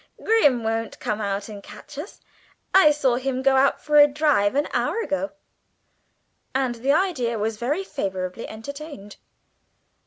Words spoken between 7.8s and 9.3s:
favourably entertained.